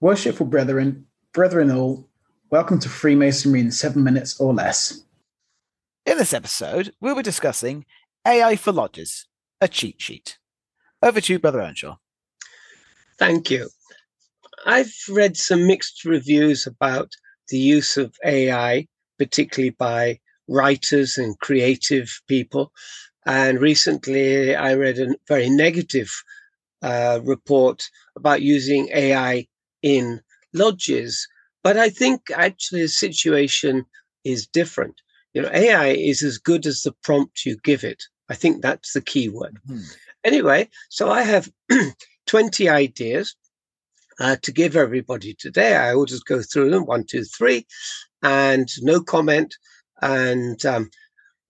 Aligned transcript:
Worshipful 0.00 0.46
brethren, 0.46 1.06
brethren 1.32 1.72
all, 1.72 2.08
welcome 2.52 2.78
to 2.78 2.88
Freemasonry 2.88 3.58
in 3.58 3.72
seven 3.72 4.04
minutes 4.04 4.38
or 4.38 4.54
less. 4.54 5.02
In 6.06 6.18
this 6.18 6.32
episode, 6.32 6.92
we'll 7.00 7.16
be 7.16 7.22
discussing 7.22 7.84
AI 8.24 8.54
for 8.54 8.70
Lodges, 8.70 9.26
a 9.60 9.66
cheat 9.66 10.00
sheet. 10.00 10.38
Over 11.02 11.20
to 11.20 11.32
you, 11.32 11.40
Brother 11.40 11.60
Earnshaw. 11.60 11.96
Thank 13.18 13.50
you. 13.50 13.70
I've 14.64 14.94
read 15.08 15.36
some 15.36 15.66
mixed 15.66 16.04
reviews 16.04 16.64
about 16.64 17.10
the 17.48 17.58
use 17.58 17.96
of 17.96 18.14
AI, 18.24 18.86
particularly 19.18 19.70
by 19.70 20.20
writers 20.46 21.18
and 21.18 21.36
creative 21.40 22.20
people. 22.28 22.70
And 23.26 23.60
recently, 23.60 24.54
I 24.54 24.74
read 24.74 25.00
a 25.00 25.16
very 25.26 25.50
negative 25.50 26.08
uh, 26.82 27.18
report 27.24 27.82
about 28.14 28.42
using 28.42 28.90
AI 28.94 29.48
in 29.82 30.20
lodges. 30.52 31.26
But 31.62 31.76
I 31.76 31.88
think 31.90 32.30
actually 32.34 32.82
the 32.82 32.88
situation 32.88 33.84
is 34.24 34.46
different. 34.46 35.00
You 35.34 35.42
know, 35.42 35.50
AI 35.52 35.88
is 35.88 36.22
as 36.22 36.38
good 36.38 36.66
as 36.66 36.82
the 36.82 36.92
prompt 37.02 37.44
you 37.44 37.58
give 37.62 37.84
it. 37.84 38.02
I 38.28 38.34
think 38.34 38.62
that's 38.62 38.92
the 38.92 39.00
key 39.00 39.28
word. 39.28 39.58
Mm-hmm. 39.68 39.82
Anyway, 40.24 40.68
so 40.90 41.10
I 41.10 41.22
have 41.22 41.50
20 42.26 42.68
ideas 42.68 43.34
uh, 44.20 44.36
to 44.42 44.52
give 44.52 44.76
everybody 44.76 45.34
today. 45.34 45.76
I 45.76 45.94
will 45.94 46.06
just 46.06 46.26
go 46.26 46.42
through 46.42 46.70
them 46.70 46.86
one, 46.86 47.04
two, 47.04 47.24
three, 47.24 47.66
and 48.22 48.68
no 48.82 49.00
comment. 49.00 49.54
And 50.02 50.64
um, 50.66 50.90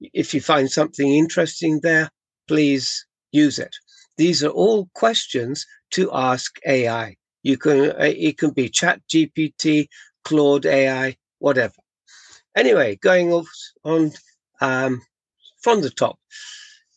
if 0.00 0.34
you 0.34 0.40
find 0.40 0.70
something 0.70 1.12
interesting 1.12 1.80
there, 1.82 2.10
please 2.46 3.06
use 3.32 3.58
it. 3.58 3.74
These 4.16 4.42
are 4.42 4.50
all 4.50 4.88
questions 4.94 5.66
to 5.92 6.10
ask 6.12 6.58
AI. 6.66 7.16
You 7.48 7.56
can 7.56 7.92
uh, 7.92 8.12
it 8.28 8.36
can 8.36 8.50
be 8.50 8.68
Chat 8.68 9.00
GPT, 9.08 9.88
Claude 10.22 10.66
AI, 10.66 11.16
whatever. 11.38 11.80
Anyway, 12.54 12.96
going 12.96 13.32
off 13.32 13.48
on 13.84 14.12
um, 14.60 15.00
from 15.62 15.80
the 15.80 15.88
top, 15.88 16.18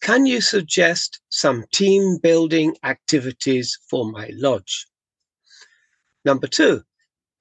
can 0.02 0.26
you 0.26 0.42
suggest 0.42 1.22
some 1.30 1.64
team 1.72 2.18
building 2.22 2.76
activities 2.84 3.80
for 3.90 4.12
my 4.12 4.30
lodge? 4.34 4.88
Number 6.26 6.48
two, 6.48 6.84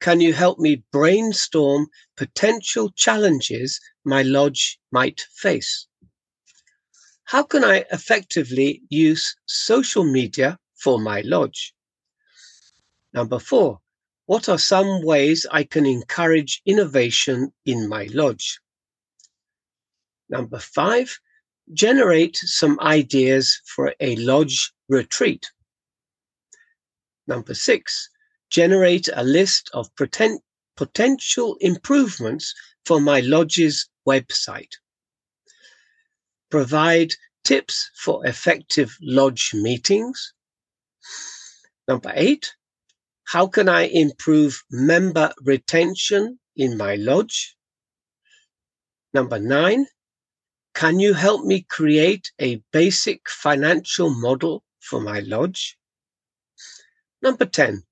can 0.00 0.20
you 0.20 0.32
help 0.32 0.60
me 0.60 0.84
brainstorm 0.92 1.88
potential 2.16 2.90
challenges 2.90 3.80
my 4.04 4.22
lodge 4.22 4.78
might 4.92 5.22
face? 5.34 5.88
How 7.24 7.42
can 7.42 7.64
I 7.64 7.86
effectively 7.90 8.82
use 8.88 9.34
social 9.46 10.04
media 10.04 10.60
for 10.76 11.00
my 11.00 11.22
lodge? 11.22 11.74
Number 13.12 13.38
four, 13.38 13.80
what 14.26 14.48
are 14.48 14.58
some 14.58 15.02
ways 15.02 15.46
I 15.50 15.64
can 15.64 15.86
encourage 15.86 16.62
innovation 16.64 17.52
in 17.66 17.88
my 17.88 18.08
lodge? 18.12 18.60
Number 20.28 20.60
five, 20.60 21.18
generate 21.72 22.36
some 22.36 22.78
ideas 22.80 23.60
for 23.66 23.94
a 23.98 24.14
lodge 24.16 24.72
retreat. 24.88 25.50
Number 27.26 27.54
six, 27.54 28.08
generate 28.50 29.08
a 29.12 29.24
list 29.24 29.70
of 29.74 29.92
poten- 29.96 30.40
potential 30.76 31.56
improvements 31.60 32.54
for 32.84 33.00
my 33.00 33.20
lodge's 33.20 33.88
website. 34.06 34.72
Provide 36.50 37.12
tips 37.44 37.90
for 37.96 38.24
effective 38.26 38.96
lodge 39.00 39.52
meetings. 39.54 40.32
Number 41.88 42.12
eight, 42.14 42.52
how 43.30 43.46
can 43.46 43.68
I 43.68 43.82
improve 43.82 44.60
member 44.72 45.32
retention 45.42 46.40
in 46.56 46.76
my 46.76 46.96
lodge? 46.96 47.54
Number 49.14 49.38
nine, 49.38 49.86
can 50.74 50.98
you 50.98 51.14
help 51.14 51.44
me 51.44 51.62
create 51.62 52.32
a 52.40 52.60
basic 52.72 53.30
financial 53.30 54.10
model 54.10 54.64
for 54.80 55.00
my 55.00 55.20
lodge? 55.20 55.78
Number 57.22 57.44
10, 57.44 57.84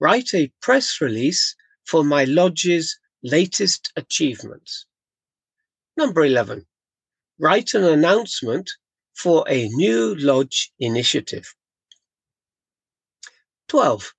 write 0.00 0.34
a 0.34 0.52
press 0.60 1.00
release 1.00 1.54
for 1.86 2.02
my 2.02 2.24
lodge's 2.24 2.98
latest 3.22 3.92
achievements. 3.94 4.86
Number 5.96 6.24
11, 6.24 6.66
write 7.38 7.74
an 7.74 7.84
announcement 7.84 8.68
for 9.14 9.44
a 9.48 9.68
new 9.68 10.16
lodge 10.16 10.72
initiative. 10.80 11.54
12 13.68 14.12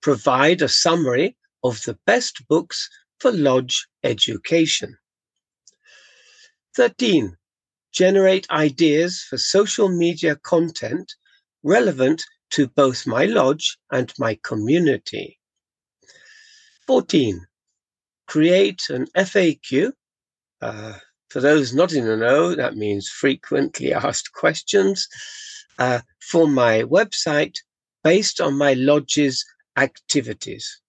provide 0.00 0.62
a 0.62 0.68
summary 0.68 1.36
of 1.62 1.82
the 1.84 1.98
best 2.06 2.46
books 2.48 2.88
for 3.18 3.30
lodge 3.32 3.86
education. 4.02 4.96
13. 6.76 7.36
Generate 7.92 8.48
ideas 8.50 9.22
for 9.28 9.36
social 9.36 9.88
media 9.88 10.36
content 10.36 11.12
relevant 11.62 12.22
to 12.50 12.68
both 12.68 13.06
my 13.06 13.24
lodge 13.24 13.76
and 13.92 14.12
my 14.18 14.38
community. 14.42 15.38
14. 16.86 17.46
Create 18.26 18.82
an 18.88 19.06
FAQ. 19.16 19.92
Uh, 20.62 20.94
for 21.28 21.40
those 21.40 21.74
not 21.74 21.92
in 21.92 22.06
the 22.06 22.16
know, 22.16 22.54
that 22.54 22.76
means 22.76 23.08
frequently 23.08 23.92
asked 23.94 24.32
questions 24.32 25.08
uh, 25.78 26.00
for 26.20 26.48
my 26.48 26.82
website 26.82 27.54
based 28.02 28.40
on 28.40 28.56
my 28.56 28.74
lodge's 28.74 29.44
activities. 29.76 30.80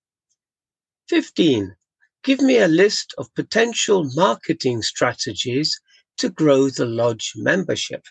15. 1.10 1.76
Give 2.24 2.42
me 2.42 2.58
a 2.58 2.68
list 2.68 3.14
of 3.18 3.34
potential 3.34 4.10
marketing 4.14 4.82
strategies 4.82 5.80
to 6.18 6.30
grow 6.30 6.70
the 6.70 6.86
lodge 6.86 7.34
membership. 7.36 8.06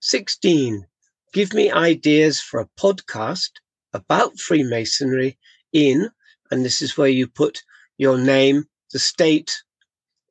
16. 0.00 0.86
Give 1.32 1.52
me 1.52 1.70
ideas 1.70 2.40
for 2.40 2.60
a 2.60 2.68
podcast 2.80 3.50
about 3.92 4.38
Freemasonry 4.38 5.38
in, 5.72 6.10
and 6.50 6.64
this 6.64 6.80
is 6.80 6.96
where 6.96 7.08
you 7.08 7.26
put 7.26 7.62
your 7.98 8.16
name, 8.16 8.64
the 8.92 8.98
state 8.98 9.62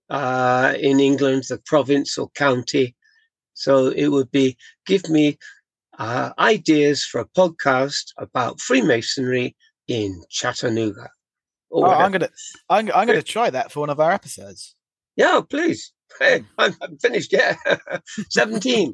uh, 0.09 0.73
in 0.79 0.99
England, 0.99 1.43
the 1.49 1.59
province 1.59 2.17
or 2.17 2.29
county. 2.29 2.95
So 3.53 3.87
it 3.87 4.07
would 4.07 4.31
be 4.31 4.57
give 4.85 5.09
me 5.09 5.37
uh, 5.97 6.31
ideas 6.39 7.03
for 7.03 7.19
a 7.21 7.27
podcast 7.27 8.13
about 8.17 8.59
Freemasonry 8.59 9.55
in 9.87 10.23
Chattanooga. 10.29 11.09
Oh, 11.71 11.85
I'm 11.85 12.11
gonna, 12.11 12.29
I'm, 12.69 12.89
I'm 12.93 13.07
gonna 13.07 13.21
try 13.35 13.49
that 13.49 13.71
for 13.71 13.81
one 13.81 13.89
of 13.89 13.99
our 13.99 14.11
episodes. 14.11 14.75
Yeah, 15.15 15.41
please. 15.49 15.91
Hey, 16.19 16.43
I'm, 16.57 16.75
I'm 16.81 16.97
finished. 16.97 17.33
Yeah, 17.33 17.55
seventeen. 18.29 18.93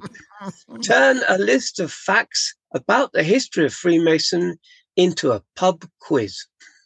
Turn 0.82 1.20
a 1.30 1.38
list 1.38 1.80
of 1.80 1.92
facts 1.92 2.56
about 2.74 3.12
the 3.14 3.24
history 3.24 3.66
of 3.66 3.74
Freemason 3.74 4.58
into 4.96 5.32
a 5.32 5.44
pub 5.56 5.86
quiz. 6.00 6.46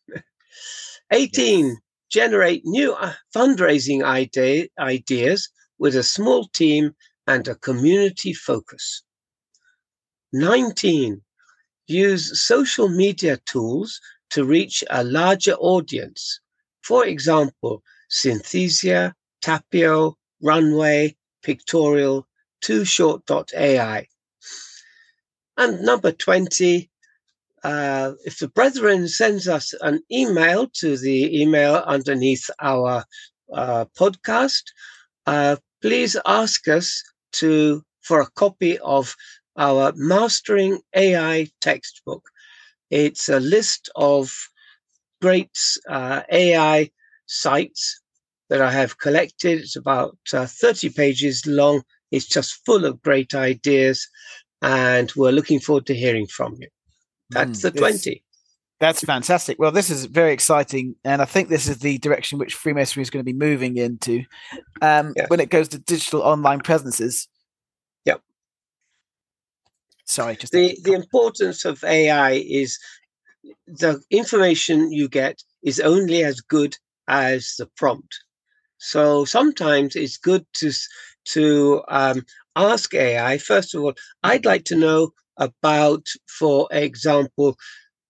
Eighteen. 1.12 1.68
Yes. 1.68 1.78
Generate 2.10 2.62
new 2.64 2.94
uh, 2.94 3.14
fundraising 3.36 4.02
idea, 4.02 4.68
ideas 4.80 5.50
with 5.78 5.94
a 5.94 6.04
small 6.04 6.48
team 6.54 6.96
and 7.28 7.46
a 7.50 7.56
community 7.56 8.34
focus. 8.34 9.04
19. 10.34 11.22
Use 11.88 12.42
social 12.42 12.90
media 12.90 13.38
tools 13.46 14.00
to 14.30 14.44
reach 14.44 14.84
a 14.90 15.04
larger 15.04 15.56
audience. 15.56 16.40
For 16.82 17.06
example, 17.06 17.84
Synthesia, 18.10 19.14
Tapio, 19.42 20.16
Runway, 20.42 21.16
Pictorial, 21.44 22.28
TooShort.ai. 22.62 24.08
And 25.58 25.82
number 25.82 26.12
20, 26.12 26.90
uh, 27.64 28.14
if 28.26 28.40
the 28.40 28.48
brethren 28.50 29.08
sends 29.08 29.48
us 29.48 29.74
an 29.82 30.02
email 30.12 30.68
to 30.76 30.98
the 30.98 31.42
email 31.42 31.76
underneath 31.86 32.50
our 32.62 33.04
uh, 33.54 33.86
podcast, 33.98 34.64
uh, 35.26 35.56
please 35.82 36.16
ask 36.26 36.68
us 36.68 37.04
to 37.34 37.84
for 38.02 38.22
a 38.22 38.32
copy 38.32 38.80
of 38.80 39.16
our 39.58 39.92
Mastering 39.96 40.80
AI 40.96 41.48
textbook. 41.62 42.30
It's 42.90 43.28
a 43.28 43.40
list 43.40 43.90
of 43.96 44.34
great 45.22 45.58
uh, 45.90 46.22
AI 46.32 46.90
sites 47.26 48.02
that 48.50 48.62
I 48.62 48.72
have 48.72 49.00
collected. 49.00 49.60
It's 49.60 49.76
about 49.76 50.18
uh, 50.34 50.46
30 50.46 50.90
pages 50.90 51.46
long. 51.46 51.82
It's 52.12 52.26
just 52.26 52.66
full 52.66 52.86
of 52.86 53.02
great 53.02 53.36
ideas, 53.36 54.08
and 54.62 55.12
we're 55.16 55.32
looking 55.32 55.60
forward 55.60 55.86
to 55.88 55.96
hearing 55.96 56.28
from 56.28 56.56
you. 56.60 56.70
That's 57.30 57.60
mm, 57.60 57.64
the 57.64 57.72
20. 57.72 58.24
That's 58.80 59.04
fantastic. 59.04 59.58
Well, 59.60 59.72
this 59.72 59.90
is 59.90 60.06
very 60.06 60.32
exciting, 60.32 60.96
and 61.04 61.22
I 61.22 61.26
think 61.26 61.50
this 61.50 61.68
is 61.68 61.80
the 61.80 61.98
direction 61.98 62.38
which 62.38 62.54
Freemasonry 62.54 63.02
is 63.02 63.10
going 63.10 63.26
to 63.26 63.32
be 63.32 63.38
moving 63.38 63.76
into 63.78 64.24
um, 64.82 65.14
yeah. 65.18 65.26
when 65.28 65.40
it 65.40 65.50
goes 65.50 65.68
to 65.70 65.80
digital 65.80 66.22
online 66.22 66.60
presences. 66.60 67.28
Sorry, 70.08 70.38
just 70.38 70.54
the 70.54 70.78
the 70.84 70.94
importance 70.94 71.66
of 71.66 71.84
AI 71.84 72.32
is 72.32 72.80
the 73.68 74.02
information 74.10 74.92
you 74.92 75.10
get 75.10 75.44
is 75.64 75.80
only 75.80 76.24
as 76.24 76.40
good 76.42 76.78
as 77.08 77.56
the 77.58 77.68
prompt. 77.78 78.18
So 78.78 79.26
sometimes 79.26 79.96
it's 79.96 80.18
good 80.18 80.46
to 80.60 80.72
to 81.34 81.84
um, 81.90 82.26
ask 82.56 82.94
AI. 82.94 83.38
First 83.38 83.76
of 83.76 83.84
all, 83.84 83.94
I'd 84.24 84.46
like 84.46 84.64
to 84.66 84.76
know 84.76 85.12
about, 85.38 86.08
for 86.40 86.68
example, 86.72 87.58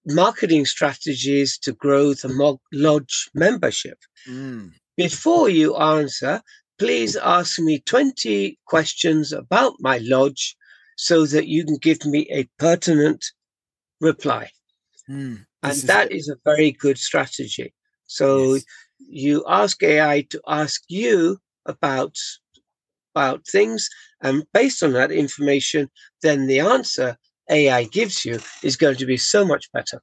marketing 0.06 0.66
strategies 0.66 1.58
to 1.60 1.74
grow 1.74 2.14
the 2.14 2.58
lodge 2.72 3.30
membership. 3.34 3.98
Mm. 4.30 4.72
Before 4.96 5.50
you 5.50 5.76
answer, 5.76 6.42
please 6.78 7.16
ask 7.16 7.60
me 7.60 7.80
20 7.80 8.60
questions 8.68 9.34
about 9.34 9.74
my 9.80 9.98
lodge 10.04 10.56
so 10.98 11.26
that 11.28 11.48
you 11.48 11.64
can 11.64 11.78
give 11.78 12.06
me 12.06 12.28
a 12.30 12.44
pertinent 12.60 13.24
reply. 14.02 14.50
Mm, 15.10 15.46
and 15.64 15.72
is 15.72 15.84
that 15.84 16.12
is 16.12 16.28
a 16.28 16.36
very 16.44 16.72
good 16.72 16.98
strategy. 16.98 17.74
So 18.08 18.56
yes. 18.56 18.66
you 19.00 19.46
ask 19.48 19.82
AI 19.82 20.22
to 20.30 20.42
ask 20.48 20.82
you 20.90 21.38
about 21.66 22.16
about 23.16 23.48
things, 23.48 23.90
and 24.22 24.44
based 24.54 24.84
on 24.84 24.94
that 24.94 25.12
information, 25.12 25.90
then 26.22 26.48
the 26.48 26.60
answer 26.60 27.18
AI 27.50 27.86
gives 27.86 28.26
you 28.26 28.40
is 28.64 28.76
going 28.76 28.98
to 28.98 29.06
be 29.06 29.18
so 29.18 29.46
much 29.46 29.72
better. 29.72 30.02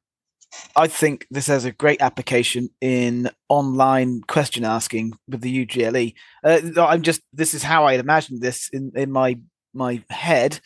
I 0.77 0.87
think 0.87 1.27
this 1.31 1.49
has 1.49 1.65
a 1.65 1.73
great 1.73 2.01
application 2.01 2.71
in 2.81 3.31
online 3.49 4.23
question 4.23 4.65
asking 4.65 5.15
with 5.29 5.41
the 5.41 5.67
UGLE. 5.67 6.15
Uh, 6.45 6.61
I'm 6.81 7.03
just 7.03 7.21
this 7.33 7.55
is 7.55 7.63
how 7.63 7.85
I 7.85 7.95
imagine 7.95 8.41
this 8.41 8.69
in 8.73 8.93
in 8.95 9.11
my 9.11 9.39
my 9.75 10.03
head. 10.11 10.61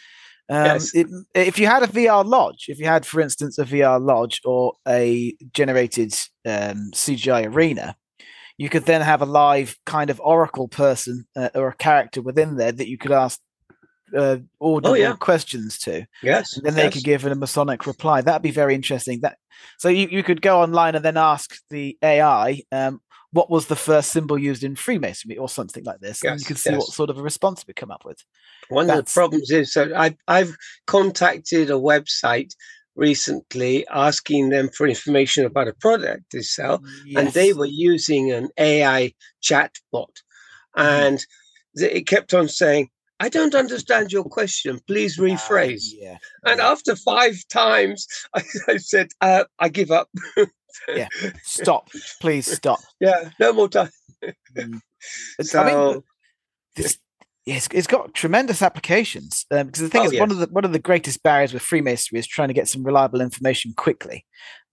Um, 0.51 0.65
yes. 0.65 0.95
it, 0.95 1.07
if 1.35 1.59
you 1.59 1.67
had 1.67 1.83
a 1.83 1.89
VR 1.89 2.25
lodge, 2.25 2.67
if 2.69 2.79
you 2.79 2.87
had, 2.87 3.05
for 3.05 3.21
instance, 3.21 3.59
a 3.59 3.65
VR 3.65 4.01
lodge 4.01 4.41
or 4.45 4.75
a 4.87 5.35
generated 5.53 6.15
um, 6.47 6.91
CGI 6.95 7.47
arena, 7.47 7.97
you 8.57 8.69
could 8.69 8.87
then 8.87 9.03
have 9.03 9.23
a 9.23 9.27
live 9.27 9.77
kind 9.85 10.11
of 10.11 10.21
oracle 10.21 10.69
person 10.69 11.27
uh, 11.37 11.51
or 11.55 11.69
a 11.69 11.77
character 11.77 12.23
within 12.23 12.57
there 12.57 12.73
that 12.73 12.89
you 12.89 12.99
could 12.99 13.13
ask 13.13 13.41
uh, 14.17 14.39
audible 14.61 14.91
oh, 14.91 14.95
yeah. 14.95 15.15
questions 15.15 15.79
to. 15.79 16.07
Yes. 16.23 16.57
And 16.57 16.65
then 16.65 16.75
they 16.75 16.91
could 16.91 17.05
give 17.05 17.25
a 17.25 17.35
Masonic 17.35 17.87
reply. 17.87 18.21
That'd 18.21 18.43
be 18.43 18.51
very 18.51 18.75
interesting. 18.75 19.21
That 19.21 19.37
so 19.79 19.89
you, 19.89 20.09
you 20.11 20.23
could 20.23 20.43
go 20.43 20.61
online 20.61 20.95
and 20.95 21.05
then 21.05 21.17
ask 21.17 21.57
the 21.71 21.97
AI 22.03 22.63
um, 22.73 23.01
what 23.33 23.51
was 23.51 23.67
the 23.67 23.77
first 23.77 24.11
symbol 24.11 24.39
used 24.39 24.65
in 24.65 24.75
Freemasonry 24.75 25.37
or 25.37 25.49
something 25.49 25.85
like 25.85 26.01
this, 26.01 26.21
yes, 26.23 26.31
and 26.31 26.41
you 26.41 26.47
can 26.47 26.57
see 26.57 26.71
yes. 26.71 26.79
what 26.79 26.89
sort 26.89 27.11
of 27.11 27.19
a 27.19 27.23
response 27.23 27.65
we 27.67 27.75
come 27.75 27.91
up 27.91 28.05
with. 28.05 28.25
One 28.69 28.87
That's... 28.87 29.01
of 29.01 29.05
the 29.07 29.13
problems 29.13 29.51
is 29.51 29.73
so 29.73 29.95
I, 29.95 30.17
I've 30.27 30.57
contacted 30.87 31.71
a 31.71 31.75
website 31.75 32.55
recently 32.97 33.87
asking 33.89 34.49
them 34.49 34.71
for 34.71 34.87
information 34.87 35.45
about 35.45 35.69
a 35.69 35.75
product 35.75 36.25
they 36.33 36.43
sell, 36.43 36.83
yes. 37.05 37.23
and 37.23 37.35
they 37.35 37.53
were 37.53 37.67
using 37.67 38.33
an 38.33 38.49
AI 38.59 39.13
chat 39.41 39.77
bot, 39.93 40.23
mm-hmm. 40.77 40.89
and 40.89 41.19
mm. 41.79 41.83
it 41.83 42.07
kept 42.07 42.33
on 42.33 42.49
saying 42.49 42.89
I 43.21 43.29
don't 43.29 43.55
understand 43.55 44.13
your 44.13 44.25
question. 44.25 44.81
Please 44.87 45.19
ah, 45.19 45.23
rephrase. 45.23 45.93
Uh, 45.93 46.01
yeah. 46.01 46.19
And 46.45 46.59
yeah. 46.59 46.71
after 46.71 46.97
five 46.97 47.37
times, 47.51 48.07
I, 48.35 48.43
I 48.69 48.77
said, 48.77 49.09
uh, 49.21 49.45
I 49.59 49.69
give 49.69 49.91
up. 49.91 50.09
yeah. 50.89 51.09
Stop. 51.43 51.89
Please 52.21 52.51
stop. 52.51 52.81
Yeah. 53.01 53.31
No 53.39 53.53
more 53.53 53.69
time. 53.69 53.91
mm. 54.57 54.81
so, 55.41 55.63
I 55.63 55.73
mean, 55.73 56.03
this, 56.75 56.99
it's, 57.47 57.69
it's 57.73 57.87
got 57.87 58.13
tremendous 58.13 58.61
applications 58.61 59.47
um, 59.51 59.67
because 59.67 59.83
the 59.83 59.89
thing 59.89 60.03
oh, 60.03 60.07
is 60.07 60.13
yes. 60.13 60.21
one 60.21 60.31
of 60.31 60.39
the 60.39 60.47
one 60.49 60.65
of 60.65 60.73
the 60.73 60.79
greatest 60.79 61.23
barriers 61.23 61.53
with 61.53 61.63
Freemasonry 61.63 62.19
is 62.19 62.27
trying 62.27 62.49
to 62.49 62.55
get 62.55 62.69
some 62.69 62.85
reliable 62.85 63.21
information 63.21 63.73
quickly. 63.75 64.27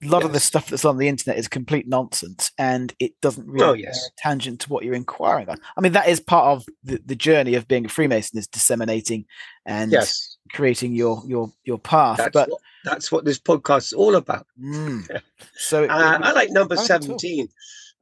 A 0.04 0.08
lot 0.08 0.20
yes. 0.20 0.26
of 0.26 0.34
the 0.34 0.40
stuff 0.40 0.70
that's 0.70 0.84
on 0.84 0.98
the 0.98 1.08
internet 1.08 1.40
is 1.40 1.48
complete 1.48 1.88
nonsense, 1.88 2.52
and 2.58 2.94
it 3.00 3.14
doesn't 3.22 3.48
really 3.48 3.66
oh, 3.66 3.74
yes. 3.74 4.10
tangent 4.18 4.62
to 4.62 4.70
what 4.70 4.84
you're 4.84 4.94
inquiring 4.94 5.48
on. 5.50 5.58
I 5.78 5.82
mean, 5.82 5.94
that 5.94 6.10
is 6.10 6.20
part 6.20 6.48
of 6.48 6.66
the, 6.84 7.00
the 7.06 7.16
journey 7.16 7.56
of 7.56 7.68
being 7.68 7.86
a 7.86 7.90
Freemason 7.90 8.38
is 8.38 8.48
disseminating 8.48 9.26
and 9.66 9.92
yes. 9.92 10.35
Creating 10.54 10.94
your 10.94 11.22
your 11.26 11.52
your 11.64 11.80
path. 11.80 12.18
That's 12.18 12.34
but 12.34 12.50
what, 12.50 12.62
that's 12.84 13.12
what 13.12 13.26
this 13.26 13.40
podcast 13.40 13.88
is 13.88 13.94
all 13.94 14.16
about. 14.16 14.48
Mm. 14.62 15.22
So 15.58 15.86
uh, 15.86 16.20
I 16.22 16.32
like 16.34 16.50
number 16.50 16.76
seventeen. 16.76 17.48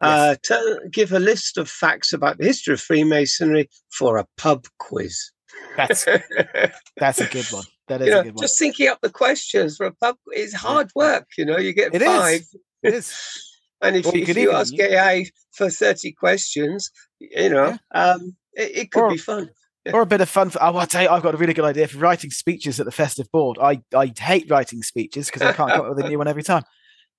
Uh, 0.01 0.35
tell, 0.43 0.79
give 0.91 1.13
a 1.13 1.19
list 1.19 1.57
of 1.57 1.69
facts 1.69 2.11
about 2.11 2.37
the 2.37 2.45
history 2.45 2.73
of 2.73 2.81
Freemasonry 2.81 3.69
for 3.91 4.17
a 4.17 4.27
pub 4.37 4.65
quiz. 4.79 5.31
That's 5.77 6.05
that's 6.97 7.21
a 7.21 7.27
good 7.27 7.45
one. 7.51 7.63
That 7.87 8.01
is 8.01 8.07
you 8.07 8.13
know, 8.13 8.19
a 8.19 8.23
good 8.23 8.35
one. 8.35 8.41
Just 8.41 8.59
thinking 8.59 8.87
up 8.87 8.99
the 9.01 9.09
questions 9.09 9.77
for 9.77 9.85
a 9.85 9.93
pub 9.93 10.17
is 10.35 10.53
hard 10.53 10.89
work. 10.95 11.27
You 11.37 11.45
know, 11.45 11.57
you 11.57 11.73
get 11.73 11.93
it 11.93 12.01
five. 12.01 12.41
Is. 12.41 12.55
It 12.81 12.93
is. 12.93 13.49
and 13.81 13.95
if, 13.95 14.05
you, 14.13 14.23
if 14.23 14.37
you 14.37 14.51
ask 14.51 14.73
AI 14.77 15.25
for 15.51 15.69
thirty 15.69 16.11
questions, 16.11 16.89
you 17.19 17.49
know, 17.49 17.77
yeah. 17.93 18.13
um, 18.13 18.35
it, 18.53 18.77
it, 18.77 18.91
could 18.91 19.03
or, 19.03 19.11
be 19.11 19.17
fun. 19.17 19.49
Or 19.91 20.01
a 20.01 20.05
bit 20.05 20.21
of 20.21 20.29
fun. 20.29 20.49
For, 20.49 20.61
oh, 20.63 20.77
I'll 20.77 20.87
tell 20.87 21.03
you, 21.03 21.09
I've 21.09 21.23
got 21.23 21.33
a 21.33 21.37
really 21.37 21.53
good 21.53 21.65
idea 21.65 21.87
for 21.87 21.97
writing 21.97 22.31
speeches 22.31 22.79
at 22.79 22.85
the 22.85 22.91
festive 22.91 23.29
board. 23.31 23.57
I, 23.61 23.81
I 23.93 24.13
hate 24.17 24.49
writing 24.49 24.81
speeches 24.81 25.27
because 25.27 25.41
I 25.41 25.51
can't 25.51 25.71
come 25.71 25.81
up 25.81 25.95
with 25.95 26.05
a 26.05 26.09
new 26.09 26.17
one 26.17 26.27
every 26.27 26.43
time. 26.43 26.63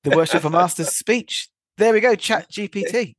The 0.03 0.17
Worshipful 0.17 0.51
Master's 0.51 0.89
speech. 0.97 1.49
There 1.77 1.93
we 1.93 2.01
go. 2.01 2.15
Chat 2.15 2.51
GPT. 2.51 3.17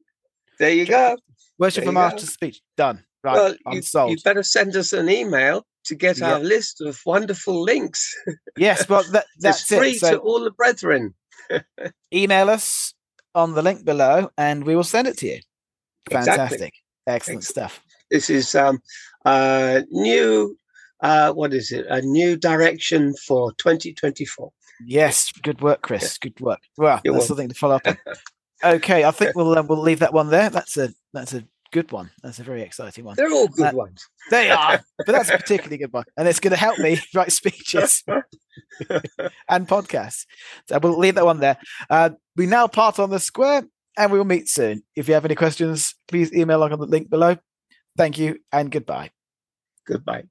There 0.58 0.72
you 0.72 0.86
go. 0.86 1.18
Worship 1.60 1.84
there 1.84 1.92
a 1.92 1.94
master's 1.94 2.32
speech. 2.32 2.62
Done. 2.78 3.04
Right. 3.24 3.34
Well, 3.34 3.56
I'm 3.66 3.76
you, 3.76 3.82
sold. 3.82 4.12
You 4.12 4.18
better 4.24 4.44
send 4.44 4.76
us 4.76 4.94
an 4.94 5.10
email 5.10 5.66
to 5.86 5.96
get 5.96 6.22
our 6.22 6.40
list 6.40 6.82
of 6.82 7.00
wonderful 7.06 7.62
links. 7.62 8.14
yes, 8.58 8.88
well, 8.90 9.04
that, 9.12 9.26
that's 9.40 9.64
free 9.64 9.92
it. 9.92 10.00
So 10.00 10.12
to 10.12 10.18
all 10.20 10.44
the 10.44 10.52
brethren. 10.52 11.14
email 12.14 12.50
us 12.50 12.94
on 13.34 13.54
the 13.54 13.62
link 13.62 13.86
below, 13.86 14.30
and 14.38 14.64
we 14.64 14.76
will 14.76 14.84
send 14.84 15.08
it 15.08 15.18
to 15.20 15.28
you. 15.28 15.40
Fantastic, 16.10 16.52
exactly. 16.54 16.72
excellent 17.08 17.44
stuff. 17.44 17.82
This 18.10 18.30
is 18.30 18.56
um, 18.56 18.80
uh, 19.26 19.82
new. 19.90 20.58
Uh, 21.02 21.34
what 21.34 21.54
is 21.54 21.72
it? 21.72 21.86
A 21.90 22.02
new 22.02 22.38
direction 22.38 23.14
for 23.28 23.52
2024. 23.54 24.52
Yes, 24.86 25.32
good 25.44 25.62
work, 25.62 25.82
Chris. 25.82 26.18
Good 26.18 26.40
work. 26.40 26.62
Well, 26.78 27.02
You're 27.04 27.16
that's 27.16 27.28
something 27.28 27.50
to 27.50 27.56
follow 27.56 27.76
up 27.76 27.88
on. 27.88 27.98
okay, 28.64 29.04
I 29.04 29.12
think 29.12 29.36
we'll 29.36 29.58
uh, 29.58 29.64
we'll 29.64 29.82
leave 29.82 30.00
that 30.00 30.14
one 30.14 30.30
there. 30.30 30.50
That's 30.50 30.78
a 30.78 30.90
that's 31.14 31.34
a 31.34 31.44
good 31.72 31.92
one. 31.92 32.10
That's 32.24 32.40
a 32.40 32.44
very 32.44 32.62
exciting 32.62 33.06
one. 33.06 33.16
They're 33.16 33.32
all 33.32 33.48
good 33.48 33.74
uh, 33.74 33.78
ones. 33.78 34.08
They 34.32 34.50
are, 34.50 34.82
but 34.98 35.08
that's 35.08 35.30
a 35.30 35.38
particularly 35.38 35.78
good 35.78 35.94
one, 35.94 36.06
and 36.18 36.28
it's 36.28 36.40
going 36.40 36.52
to 36.52 36.58
help 36.58 36.80
me 36.80 37.00
write 37.14 37.32
speeches 37.32 38.04
and 39.50 39.68
podcasts. 39.68 40.26
So 40.68 40.80
we'll 40.80 40.98
leave 40.98 41.16
that 41.16 41.26
one 41.26 41.40
there. 41.40 41.58
Uh, 41.90 42.12
we 42.36 42.46
now 42.46 42.68
part 42.68 43.00
on 43.00 43.10
the 43.10 43.20
square, 43.20 43.64
and 43.98 44.12
we 44.12 44.18
will 44.18 44.26
meet 44.26 44.50
soon. 44.50 44.84
If 44.96 45.08
you 45.08 45.14
have 45.14 45.26
any 45.26 45.36
questions, 45.36 45.96
please 46.08 46.34
email 46.34 46.64
on 46.64 46.72
the 46.72 46.78
link 46.86 47.10
below. 47.10 47.38
Thank 47.98 48.18
you, 48.18 48.40
and 48.52 48.72
goodbye. 48.72 49.12
Goodbye. 49.86 50.26